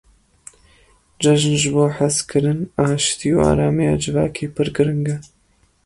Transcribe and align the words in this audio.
Cejin 1.19 1.55
ji 1.61 1.69
bo 1.75 1.85
hezkirin, 1.97 2.61
aştî 2.89 3.29
û 3.37 3.39
aramiya 3.51 3.95
civakê 4.03 4.47
pir 4.55 4.67
giring 4.75 5.05
e. 5.15 5.17